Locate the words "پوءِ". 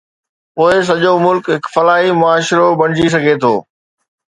0.55-0.73